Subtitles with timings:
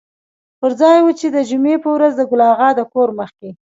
[0.59, 3.49] پر ځای و چې د جمعې په ورځ د ګل اغا د کور مخکې.